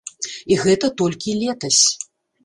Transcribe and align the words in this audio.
І 0.53 0.55
гэта 0.63 0.87
толькі 1.01 1.35
летась. 1.41 1.81